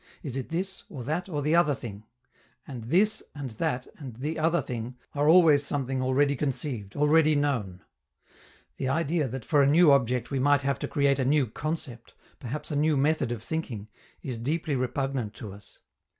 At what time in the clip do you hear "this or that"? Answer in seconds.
0.49-1.29